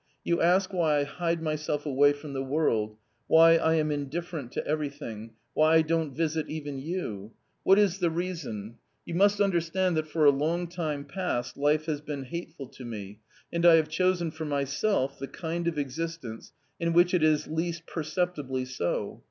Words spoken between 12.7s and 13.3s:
me,